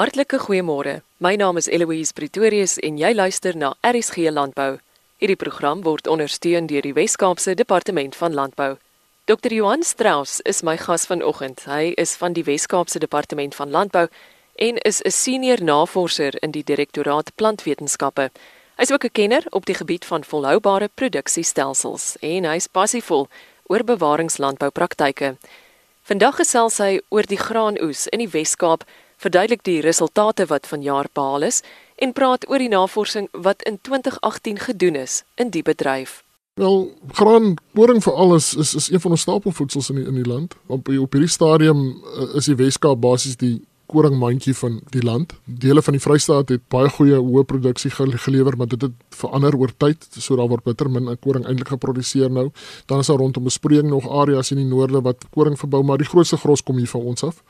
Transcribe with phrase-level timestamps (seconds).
[0.00, 1.02] Hartlike goeiemôre.
[1.18, 4.78] My naam is Eloise Pretorius en jy luister na RSG Landbou.
[5.20, 8.78] Hierdie program word ondersteun deur die Wes-Kaapse Departement van Landbou.
[9.28, 9.52] Dr.
[9.52, 11.66] Johan Strauss is my gas vanoggend.
[11.68, 14.06] Hy is van die Wes-Kaapse Departement van Landbou
[14.56, 18.30] en is 'n senior navorser in die Direktoraat Plantwetenskappe.
[18.78, 23.28] Hy's ook 'n kenner op die gebied van volhoubare produksiestelsels en hy's passievol
[23.68, 25.36] oor bewaringslandboupraktyke.
[26.02, 28.84] Vandag gesels hy oor die graanoes in die Wes-Kaap
[29.20, 31.62] verduidelik die resultate wat vanjaar behaal is
[32.00, 36.22] en praat oor die navorsing wat in 2018 gedoen is in die bedryf.
[36.60, 40.28] Wel, graan, koring vir alles is is een van ons stapelvoedsels in die, in die
[40.28, 40.56] land.
[40.66, 45.32] Op op hierdie stadium uh, is die Weskaap basies die koringmandjie van die land.
[45.44, 49.72] Dele van die Vrystaat het baie goeie hoë produksie gelewer, maar dit het verander oor
[49.76, 50.06] tyd.
[50.14, 52.50] So daar word bitter min koring eintlik geproduseer nou.
[52.86, 56.08] Dan is daar rondom bespreking nog areas in die noorde wat koring verbou, maar die
[56.08, 57.42] grootste gros kom hier van ons af.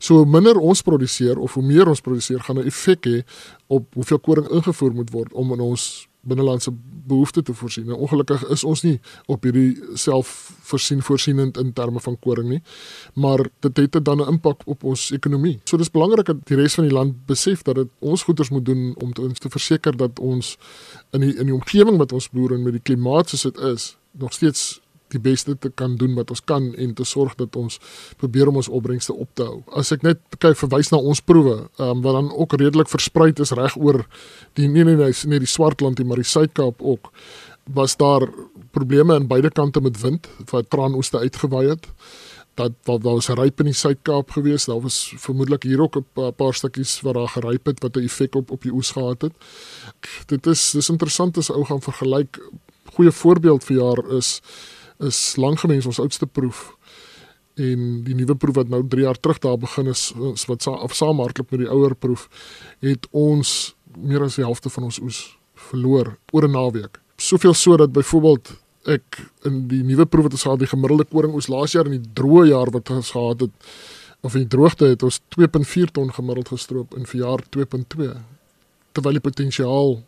[0.00, 3.22] So hoe minder ons produseer of hoe meer ons produseer, gaan 'n effek hê
[3.68, 6.72] op hoeveel koring ingevoer moet word om in ons binnelandse
[7.06, 7.86] behoeftes te voorsien.
[7.88, 12.60] Nou ongelukkig is ons nie op hierdie selfvoorsien voorsienend in terme van koring nie,
[13.14, 15.60] maar dit het dan 'n impak op ons ekonomie.
[15.64, 18.64] So dis belangrik dat die res van die land besef dat dit ons goeders moet
[18.64, 20.58] doen om te, te verseker dat ons
[21.10, 23.96] in die in die omgewing wat ons boer en met die klimaat soos dit is,
[24.12, 24.80] nog steeds
[25.10, 27.78] die beste te kan doen wat ons kan en te sorg dat ons
[28.16, 29.62] probeer om ons opbrengste op te hou.
[29.76, 33.32] As ek net kyk verwys na ons proewe, ehm um, wat dan ook redelik versprei
[33.40, 34.06] is reg oor
[34.54, 37.12] die nee nee nee, nee die Swartland en maar die Suid-Kaap ook,
[37.74, 38.28] was daar
[38.70, 41.86] probleme aan beide kante met wind wat traanooste uitgewaai het.
[42.54, 46.34] Dat wat daar was ryp in die Suid-Kaap geweest, daar was vermoedelik hier ook 'n
[46.36, 49.32] paar stukkies wat daar geryp het wat 'n effek op op die oes gehad het.
[50.26, 52.38] Dit is dis interessant as ou gaan vergelyk.
[52.94, 54.40] Goeie voorbeeld vir jaar is
[55.06, 56.70] is langemens ons oudste proef
[57.60, 60.76] en die nuwe proef wat nou 3 jaar terug daar begin is, is wat sa
[60.86, 62.28] of saamhardloop met die ouer proef
[62.84, 65.20] het ons meer as die helfte van ons oes
[65.70, 67.00] verloor oor 'n naweek.
[67.16, 68.52] Soveel so dat byvoorbeeld
[68.86, 72.00] ek in die nuwe proef wat ons gehad die gemiddelde koring oes laas jaar in
[72.00, 73.52] die droë jaar wat ons gehad het
[74.20, 78.08] of in die droogte het ons 2.4 ton gemiddeld gestroop in vir jaar 2.2
[78.92, 80.02] terwyl die potensiaal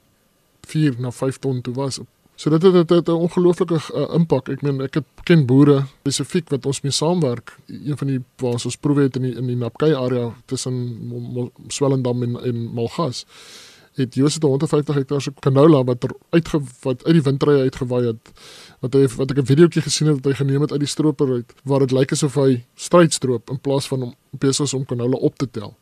[0.69, 4.48] 4 na 5 ton toe was op So dit het 'n ongelooflike uh, impak.
[4.48, 7.59] Ek meen ek het ken boere spesifiek wat ons mee saamwerk.
[7.66, 10.98] Een van die waar ons proewe het in die in die Napkei area tussen
[11.69, 13.26] Swellendam en en Malgas.
[13.93, 18.06] Het Jose te 150 hektaar se canola wat er uitge wat uit die windrye uitgewaai
[18.06, 18.32] het.
[18.81, 21.32] Wat hy wat ek 'n videoetjie gesien het wat hy geneem het uit die stroper
[21.32, 25.38] uit waar dit lyk asof hy strydstrop in plaas van om besig om canola op
[25.38, 25.76] te tel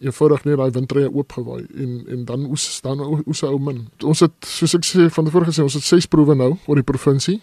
[0.00, 3.86] eenvoudig net daai windrye oopgewaai en en dan oes dan oes ou min.
[4.04, 6.86] Ons het soos ek sê van tevore gesê ons het 6 proewe nou oor die
[6.86, 7.38] provinsie.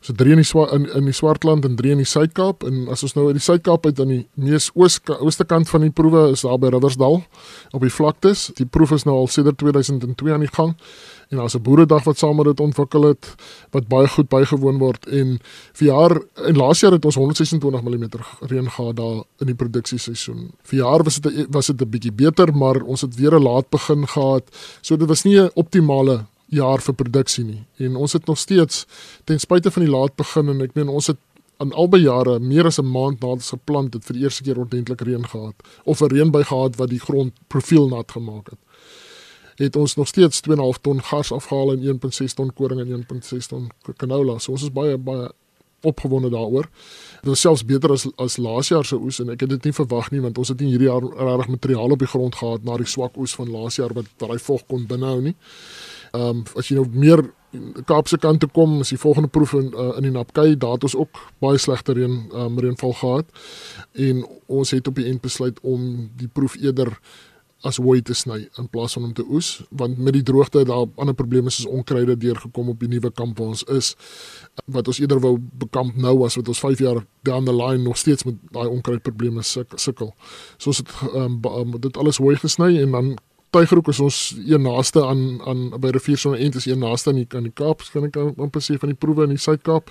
[0.00, 2.86] So 3 in die Swa in, in die Swartland en 3 in die Suid-Kaap en
[2.94, 5.92] as ons nou uit die Suid-Kaap uit aan die mees oos ooste kant van die
[5.92, 7.20] proewe is daar by Riversdal
[7.74, 8.48] op die vlaktes.
[8.58, 10.76] Die proef is nou al sedert 2002 aan die gang
[11.28, 13.34] en daar's 'n boeredag wat saam met dit ontwikkel het
[13.70, 15.38] wat baie goed bygewoon word en
[15.72, 18.04] vir jaar en laas jaar het ons 126 mm
[18.40, 20.50] reën gehad daar in die produksieseisoen.
[20.62, 23.68] Vir jaar was dit was dit 'n bietjie beter, maar ons het weer 'n laat
[23.70, 24.44] begin gehad.
[24.80, 27.64] So dit was nie 'n optimale jaar vir produksie nie.
[27.76, 28.86] En ons het nog steeds
[29.24, 31.18] ten spyte van die laat begin en ek meen ons het
[31.58, 34.58] aan albei jare meer as 'n maand nadat ons geplant het vir die eerste keer
[34.58, 35.54] ordentlik reën gehad
[35.84, 38.58] of 'n reën by gehad wat die grond profiel nat gemaak het
[39.58, 43.70] het ons nog steeds 2.5 ton gas afgehaal en 1.6 ton koring en 1.6 ton
[43.96, 44.38] canola.
[44.38, 45.30] So ons is baie baie
[45.82, 46.68] opgewonde daaroor.
[47.20, 49.72] Dit was selfs beter as as laas jaar se oes en ek het dit nie
[49.72, 52.76] verwag nie want ons het nie hierdie jaar regtig materiaal op die grond gehad na
[52.76, 55.34] die swak oes van laas jaar wat daai vog kon binhou nie.
[56.12, 57.28] Ehm um, as jy nou meer
[57.88, 60.84] Kaapse kant toe kom, is die volgende proef in uh, in die Napkei, daar het
[60.84, 63.30] ons ook baie slegte reën um, reënval gehad
[63.92, 66.92] en ons het op die end besluit om die proef eerder
[67.66, 70.86] as hooi te sny in plaas van om te oes want met die droogte daar
[70.96, 73.94] ander probleme soos onkruide deurgekom op die nuwe kamp waar ons is
[74.66, 77.98] wat ons eerder wou bekamp nou as wat ons 5 jaar down the line nog
[77.98, 80.14] steeds met daai onkruid probleme sukkel.
[80.58, 83.16] So ons het um, dit alles hooi gesny en dan
[83.50, 87.10] Tuigroek is ons een naaste aan aan by rivier so 'n end is een naaste
[87.10, 89.90] aan die aan die Kaap, kan ek amper sê van die proewe in die Suid-Kaap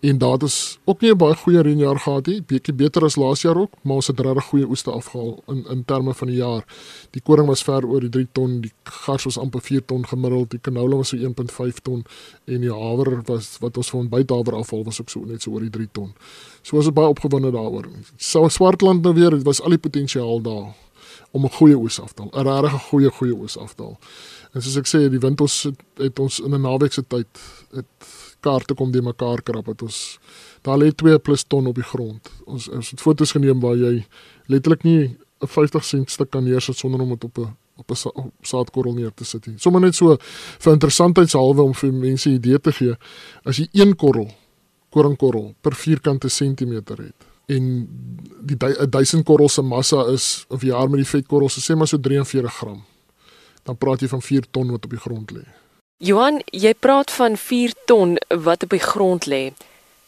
[0.00, 3.42] en daar het ook nie 'n baie goeie reënjaar gehad nie, bietjie beter as laas
[3.42, 6.64] jaar ook, maar ons het regtig goeie oeste afgehaal in in terme van die jaar.
[7.10, 10.50] Die koring was ver oor die 3 ton, die gars was amper 4 ton gemiddeld,
[10.50, 12.04] die canola was so 1.5 ton
[12.44, 15.60] en die haver was wat ons van bythaver afval was ook so net so oor
[15.60, 16.12] die 3 ton.
[16.62, 17.88] So was dit baie opgewonde daaroor.
[18.16, 20.74] Sou Swartland nou weer, dit was al die potensiaal daar
[21.30, 23.98] om 'n goeie oes af te haal, 'n regtig goeie goeie oes af te haal.
[24.52, 27.26] En soos ek sê, die wind ons het, het ons in 'n naweek se tyd
[27.70, 27.86] het
[28.40, 30.18] kaarte kom die mekaar krap het ons
[30.66, 32.30] daar lê 2 plus ton op die grond.
[32.46, 34.04] Ons ons het foto's geneem waar jy
[34.48, 38.32] letterlik nie 'n 50 sent stuk kan neersit sonder om dit op 'n op 'n
[38.42, 39.58] saadkorrel neer te sit nie.
[39.58, 40.16] Sommige net so
[40.58, 42.96] vir interessantheidshalwe om vir mense 'n idee te gee,
[43.44, 44.30] as jy een korrel
[44.90, 47.88] koringkorrel per vierkante sentimeter het en
[48.46, 51.98] die 1000 korrel se massa is of jaar met die vetkorrel se sê maar so
[51.98, 52.84] 43 gram.
[53.62, 55.42] Dan praat jy van 4 ton wat op die grond lê.
[56.00, 59.50] Johan, jy praat van 4 ton wat op die grond lê.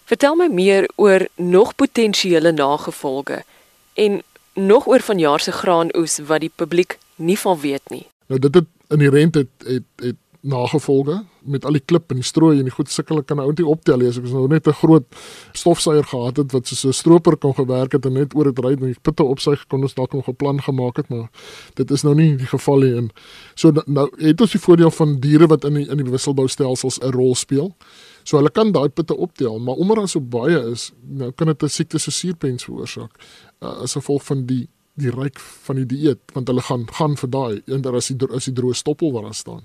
[0.09, 3.43] Vertel my meer oor nog potensiële nagevolge
[4.01, 4.23] en
[4.57, 8.07] nog oor vanjaar se graanoes wat die publiek nie van weet nie.
[8.33, 12.19] Nou dit het in die rente het, het het nagevolge met al die klip en
[12.19, 14.75] die strooi en die goed sukkel kan ou net optel as ek nou net 'n
[14.75, 15.07] groot
[15.53, 18.73] stofsuier gehad het wat so 'n stroper kon gewerk het en net oor dit ry
[18.73, 21.31] en die pitte opsuig kon ons dalk nog 'n plan gemaak het maar
[21.75, 23.11] dit is nou nie die geval nie en
[23.55, 27.13] so nou het ons die voordeel van diere wat in die in die wisselboustelsels 'n
[27.13, 27.75] rol speel.
[28.25, 31.63] So hulle kan daai pitte optel, maar omdat daar so baie is, nou kan dit
[31.63, 33.11] 'n siekte so suurpens veroorsaak
[33.63, 37.31] uh, as gevolg van die die ryk van die dieet want hulle gaan gaan vir
[37.31, 39.65] daai en daar is die is die droë stoppel wat daar staan.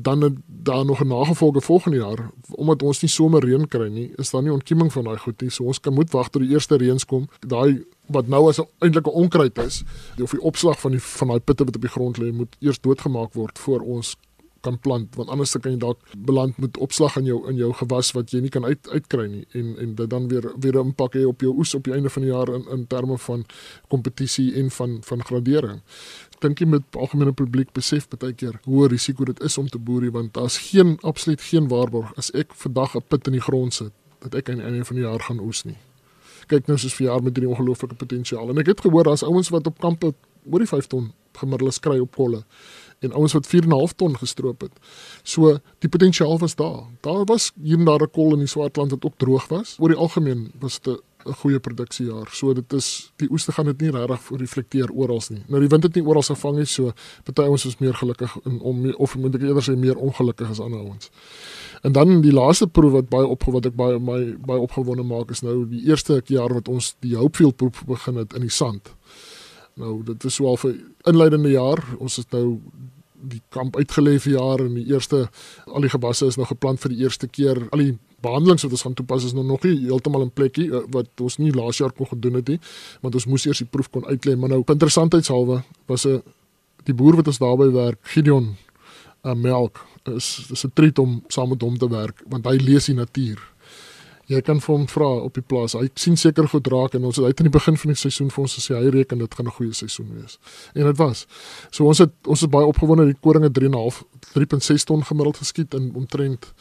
[0.00, 4.30] Dan daar nog 'n nagevolge volgende jaar omdat ons nie somer reën kry nie, is
[4.30, 5.50] daar nie ontkieming van daai goed nie.
[5.50, 7.28] So ons kan moet wag tot die eerste reëns kom.
[7.46, 9.82] Daai wat nou as 'n onkruid is,
[10.22, 12.80] of die opslag van die van daai pitte wat op die grond lê, moet eers
[12.80, 14.16] doodgemaak word voor ons
[14.60, 18.10] kan plant want anders kan jy dalk beland met opslag in jou in jou gewas
[18.16, 21.14] wat jy nie kan uit uitkry nie en en dit dan weer weer 'n impak
[21.14, 23.44] hê op jou oes op die einde van die jaar in in terme van
[23.88, 25.80] kompetisie en van van gradering.
[26.40, 30.10] Dink jy met algemene publiek besef baie keer hoe risiko dit is om te boer
[30.14, 33.92] want daar's geen absoluut geen waarborg as ek vandag 'n put in die grond sit
[34.20, 35.78] dat ek aan die einde van die jaar gaan oes nie.
[36.46, 39.48] Kyk nou soos vir jaar met hierdie ongelooflike potensiaal en ek het gehoor daar's ouens
[39.48, 40.14] wat op kampe
[40.50, 42.44] oor die 5 ton gemiddeld kry op kolle
[43.00, 44.72] en ouens wat 4.5 ton gestroop het.
[45.22, 46.86] So die potensiaal was daar.
[47.00, 49.76] Daar was hier en daar 'n kol in die Swartland wat ook droog was.
[49.78, 52.28] Oor die algemeen was dit 'n goeie produksiejaar.
[52.32, 55.42] So dit is die oeste gaan dit nie regtig reflekteer oral nie.
[55.48, 56.92] Nou die wind het nie oral gevang nie, so
[57.26, 60.60] party ouens is meer gelukkig in om of moet ek eerder sê meer ongelukkig as
[60.60, 61.10] ander ouens.
[61.82, 65.30] En dan die laaste proef wat baie op wat ek baie my baie opgewonde maak
[65.34, 68.94] is nou die eerste jaar wat ons die Hopefield proef begin het in die sand.
[69.78, 71.82] Nou dit is so al vir inleidende jaar.
[71.98, 72.60] Ons het nou
[73.18, 75.26] die kamp uitgelê vir jaar en die eerste
[75.66, 77.66] al die gewasse is nou geplant vir die eerste keer.
[77.72, 77.94] Al die
[78.24, 81.38] behandelings wat ons gaan toepas is nou nog nie heeltemal in plekkie eh, wat ons
[81.38, 82.60] nie laas jaar kon gedoen het nie,
[83.00, 86.22] want ons moes eers die proef kon uitlê, maar nou interessantheidshalwe was 'n
[86.84, 88.56] die boer wat ons daarby werk, Gideon
[89.24, 92.86] uh, Melk is dis 'n treat om saam met hom te werk want hy lees
[92.86, 93.38] die natuur
[94.28, 95.74] jy kan vir hom vra op die plaas.
[95.78, 98.28] Hy sien seker goed raak en ons het uit in die begin van die seisoen
[98.32, 100.38] vir ons gesê hy reken dit gaan 'n goeie seisoen wees.
[100.74, 101.26] En dit was.
[101.70, 104.04] So ons het ons is baie opgewonde die koringe 3.5
[104.34, 106.52] 3.6 ton gemiddeld geskiet in omtrent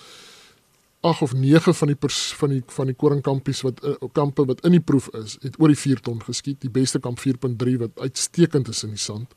[1.08, 4.64] 8 of 9 van die pers, van die van die koringkampies wat uh, kampe wat
[4.68, 6.60] in die proef is, het oor die 4 ton geskiet.
[6.64, 9.32] Die beste kamp 4.3 wat uitstekend is in die sand.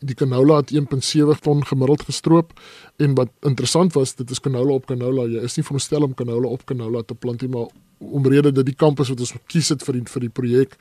[0.00, 2.54] Die canola het 1.7 ton gemiddeld gestroop
[2.96, 5.28] en wat interessant was dit is canola op canola.
[5.28, 7.68] Jy is nie veronderstel om canola op canola te plant nie maar
[8.00, 10.78] omrede dat die kampus wat ons gekies het vir die vir die projek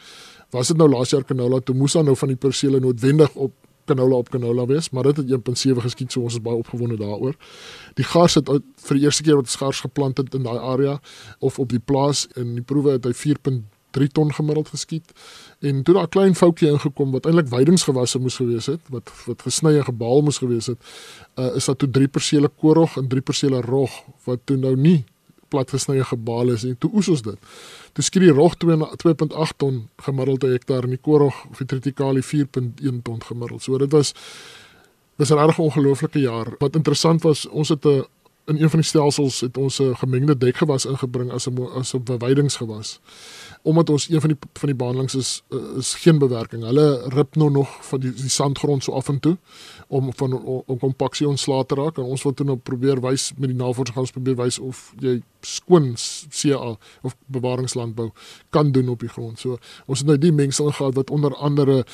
[0.56, 1.75] was dit nou laas jaar canola toe?
[1.77, 3.53] Moes dan nou van die persele noodwendig op
[3.89, 7.36] canola op canola wees maar dit het 1.7 geskiet so ons is baie opgewonde daaroor.
[8.00, 8.50] Die gars het
[8.86, 11.00] vir die eerste keer wat gars geplant het in daai area
[11.39, 13.13] of op die plaas in die proewe het hy
[13.91, 15.12] 3 ton gemiddeld geskiet.
[15.59, 19.41] En toe daar 'n klein foutjie ingekom wat eintlik weidingsgewasse moes gewees het wat wat
[19.41, 20.78] gesny en gebaal moes gewees het
[21.35, 23.92] uh, is dat toe 3 persele korog en 3 persele rog
[24.23, 25.06] wat toe nou nie
[25.49, 27.39] plat gesny en gebaal is en toe oes ons dit.
[27.94, 32.23] Toe skiet die rog 2.8 ton gemiddeld per hektaar en die korog of die triticale
[32.23, 33.63] 4.1 ton gemiddeld.
[33.63, 34.13] So dit was
[35.19, 36.56] was 'n reg ongelooflike jaar.
[36.59, 38.06] Wat interessant was, ons het 'n
[38.49, 42.03] in een van die stelsels het ons 'n gemengde dekgewas ingebring as 'n as 'n
[42.03, 42.99] beweidingsgewas
[43.61, 45.44] omdat ons een van die van die behandelings is
[45.77, 46.63] is geen bewerking.
[46.63, 49.37] Hulle rip nou nog van die die sandgrond so af en toe
[49.87, 50.33] om van
[50.65, 53.95] om kompaksie ontslae te raak en ons wil toe nou probeer wys met die navorsing
[53.95, 55.95] gaan ons probeer wys of jy skoon
[56.29, 58.09] CA of bewaringslandbou
[58.49, 59.39] kan doen op die grond.
[59.39, 61.85] So ons het nou die mengsel gehad wat onder andere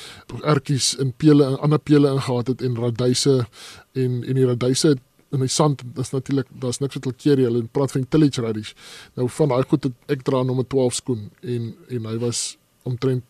[0.42, 3.46] ertjies en pele en ander pele ingehaat het en raduise
[3.92, 4.96] en en die raduise
[5.34, 8.74] in die sand dis natuurlik daar's niks wat hulle keer hulle praat van tillage radish
[9.18, 12.56] nou van daai goed het ek dra nommer 12 skoen en en hy was
[12.86, 13.24] omtrent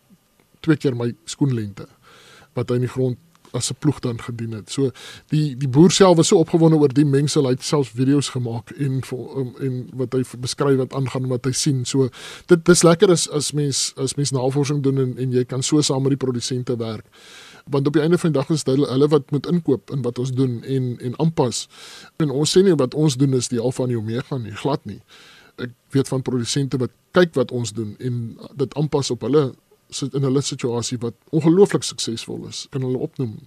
[0.65, 1.87] twee keer my skoenlengte
[2.57, 3.17] wat hy in die grond
[3.51, 4.71] as 'n ploeg dan gedien het.
[4.71, 4.91] So
[5.27, 8.71] die die boer self was so opgewonde oor die mengsel, hy het selfs video's gemaak
[8.71, 11.85] en um, en wat hy beskryf wat aangaan wat hy sien.
[11.85, 12.09] So
[12.45, 15.81] dit dis lekker as as mens as mens navorsing doen en en jy kan so
[15.81, 17.05] saam met die produsente werk
[17.69, 20.19] want op die einde van die dag is dit hulle, wat moet inkoop in wat
[20.19, 21.67] ons doen en en aanpas.
[22.17, 24.85] En ons sê nie wat ons doen is die alfa en die omega nie, glad
[24.85, 25.01] nie.
[25.57, 29.51] Ek weet van produsente wat kyk wat ons doen en dit aanpas op hulle
[29.89, 33.37] sit in hulle situasie wat ongelooflik suksesvol is, kan hulle opnoem.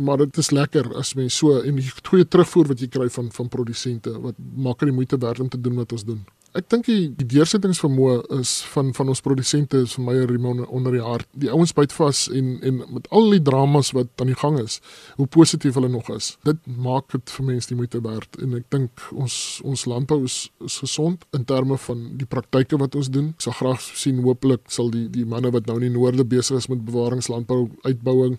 [0.00, 3.28] Maar dit is lekker as mens so en die goeie terugvoer wat jy kry van
[3.32, 6.22] van produsente wat maak dit moeite werd om te doen wat ons doen.
[6.52, 10.46] Ek dink die, die deursettingsvermoë is van van ons produsente is vir my 'n riem
[10.68, 11.26] onder die hart.
[11.32, 14.80] Die ouens byt vas en en met al die dramas wat aan die gang is,
[15.16, 16.36] hoe positief hulle nog is.
[16.44, 20.50] Dit maak dit vir mense die moeite werd en ek dink ons ons landbou is,
[20.60, 23.28] is gesond in terme van die praktyke wat ons doen.
[23.28, 26.56] Ek sal graag sien hopelik sal die die manne wat nou in die noorde besig
[26.56, 28.38] is met bewaringslandbou uitbouing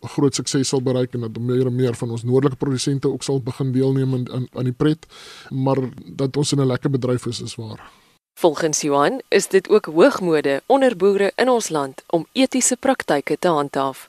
[0.00, 3.42] groot sukses sal bereik en dat meer en meer van ons noordelike produsente ook sal
[3.42, 5.06] begin deelneem aan aan, aan die pret,
[5.50, 7.90] maar dat ons in 'n lekker bedryf is is waar.
[8.34, 13.48] Volgens Johan is dit ook hoogmode onder boere in ons land om etiese praktyke te
[13.48, 14.08] handhaaf.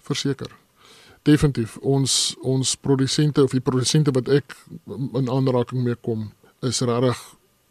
[0.00, 0.50] Verseker.
[1.22, 4.56] Definitief ons ons produsente of die produsente wat ek
[5.12, 7.20] in aanraking mee kom is regtig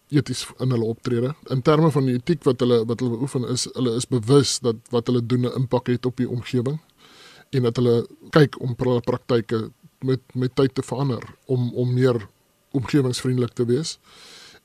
[0.10, 1.36] eties in hulle optrede.
[1.50, 4.76] In terme van die etiek wat hulle wat hulle oefen is hulle is bewus dat
[4.90, 6.80] wat hulle doen 'n impak het op die omgewing
[7.54, 7.96] en dat hulle
[8.36, 9.68] kyk om hulle praktyke
[10.04, 12.20] met met tyd te verander om om meer
[12.74, 13.98] omgewingsvriendelik te wees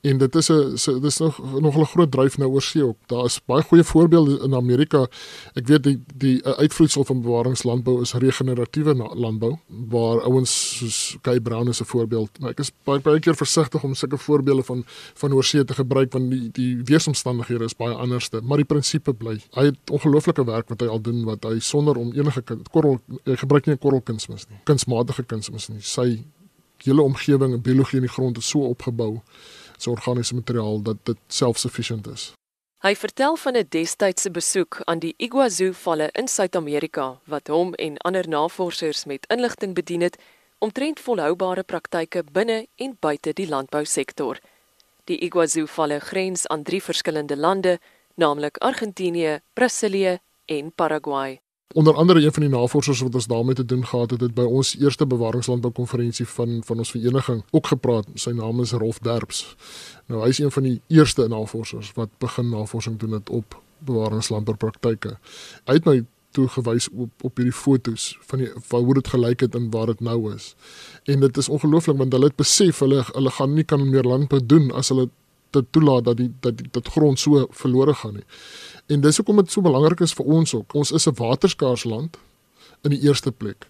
[0.01, 2.97] en dit is 'n dis nog nog 'n groot dryf nou oor see ook.
[3.05, 5.07] Daar is baie goeie voorbeelde in Amerika.
[5.53, 11.67] Ek weet die die uitvloeisel van bewaringslandbou is regeneratiewe landbou waar ouens soos Kay Brown
[11.67, 12.39] is 'n voorbeeld.
[12.39, 15.73] Maar ek is baie baie keer versigtig om sulke voorbeelde van van oor see te
[15.73, 19.39] gebruik want die die weeromstandighede is baie anderste, maar die prinsipie bly.
[19.51, 23.65] Hy het ongelooflike werk wat hy al doen wat hy sonder om enige korrel gebruik
[23.65, 24.59] nie korrelkunsmis nie.
[24.63, 25.81] Kunsmatige kunsmis nie.
[25.81, 26.23] Sy
[26.77, 29.21] hele omgewing en biologie in die grond is so opgebou
[29.81, 32.33] se organiese materiaal dat dit self-sufficient is.
[32.79, 38.27] Hy vertel van 'n destydse besoek aan die Iguazu-valle in Suid-Amerika wat hom en ander
[38.27, 40.17] navorsers met inligting bedien het
[40.57, 44.39] omtrent volhoubare praktyke binne en buite die landbousektor.
[45.03, 47.79] Die Iguazu-valle grens aan drie verskillende lande,
[48.15, 51.39] naamlik Argentinië, Brasilië en Paraguay.
[51.73, 54.41] Onder andere een van die navorsers wat ons daarmee te doen gehad het, het by
[54.41, 58.07] ons eerste bewaringslandbou konferensie van van ons vereniging ook gepraat.
[58.13, 59.55] Sy naam is Rolf Derbs.
[60.05, 64.57] Nou hy is een van die eerste navorsers wat begin navorsing doen het op bewaringslandbou
[64.57, 65.19] praktyke.
[65.69, 69.55] Hy het my toe gewys op op hierdie fotos van die hoe dit gelyk het
[69.55, 70.55] en waar dit nou is.
[71.05, 74.41] En dit is ongelooflik want hulle het besef hulle hulle gaan nie kan meer landbou
[74.45, 75.09] doen as hulle
[75.55, 78.25] dit toelaat dat die dat dat grond so verlore gaan nie.
[78.87, 80.73] En dis hoekom dit so belangrik is vir ons ook.
[80.73, 82.17] Ons is 'n waterskaars land
[82.81, 83.67] in die eerste plek.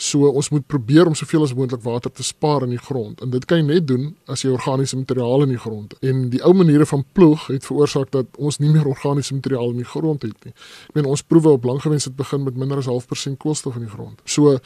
[0.00, 3.20] So ons moet probeer om soveel as moontlik water te spaar in die grond.
[3.20, 6.08] En dit kan jy net doen as jy organiese materiaal in die grond het.
[6.10, 9.82] En die ou maniere van ploeg het veroorsaak dat ons nie meer organiese materiaal in
[9.82, 10.54] die grond het nie.
[10.88, 13.92] Ek meen ons proewe op langgewens het begin met minder as 0.5% koolstof in die
[13.92, 14.24] grond.
[14.24, 14.58] So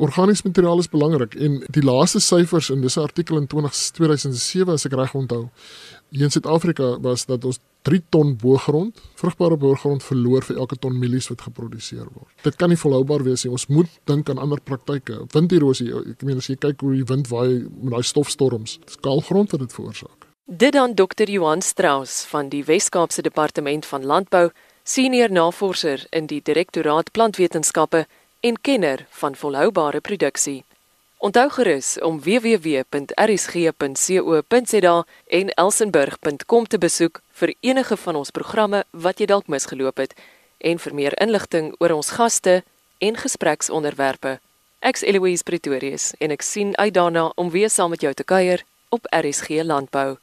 [0.00, 4.86] organiese materiaal is belangrik en die laaste syfers in dis artikel in 20, 2007 as
[4.88, 5.48] ek reg onthou
[6.10, 10.96] hier in Suid-Afrika was dat ons 3 ton boergrond, vrugbare boergrond verloor vir elke ton
[10.98, 12.32] mielies wat geproduseer word.
[12.44, 13.52] Dit kan nie volhoubaar wees nie.
[13.54, 15.22] Ons moet dink aan ander praktyke.
[15.32, 19.54] Winderosie, ek meen as jy kyk hoe die wind waai met daai stofstorms, dis kaalgrond
[19.54, 20.28] wat dit veroorsaak.
[20.50, 21.30] Dit dan Dr.
[21.30, 24.48] Johan Strauss van die Wes-Kaapse Departement van Landbou,
[24.82, 28.06] senior navorser in die Direktoraat Plantwetenskappe
[28.40, 30.64] en kenner van volhoubare produksie.
[31.18, 33.06] Onthou gerus om www.rsg.co.za
[35.26, 40.14] en elsenburg.com te besoek vir enige van ons programme wat jy dalk misgeloop het
[40.58, 42.64] en vir meer inligting oor ons gaste
[42.98, 44.38] en gespreksonderwerpe.
[44.80, 48.64] Ek's Eloise Pretorius en ek sien uit daarna om weer saam met jou te kuier
[48.88, 50.16] op RSG Landbou.